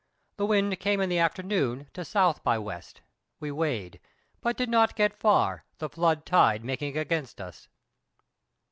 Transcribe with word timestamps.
The 0.37 0.47
wind 0.47 0.79
came 0.79 0.99
in 0.99 1.09
the 1.09 1.19
afternoon 1.19 1.87
to 1.93 2.01
S. 2.01 2.13
by 2.39 2.55
W.; 2.55 2.77
we 3.39 3.51
weighed, 3.51 3.99
but 4.41 4.57
did 4.57 4.67
not 4.67 4.95
get 4.95 5.13
far, 5.19 5.63
the 5.77 5.89
flood 5.89 6.25
tide 6.25 6.65
making 6.65 6.97
against 6.97 7.39
us. 7.39 7.67